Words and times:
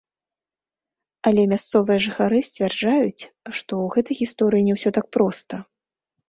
Але 1.31 1.41
мясцовыя 1.51 1.99
жыхары 2.05 2.39
сцвярджаюць, 2.47 3.23
што 3.59 3.71
ў 3.83 3.85
гэтай 3.97 4.15
гісторыі 4.23 4.67
не 4.71 4.79
ўсё 4.79 4.89
так 4.97 5.05
проста. 5.19 5.55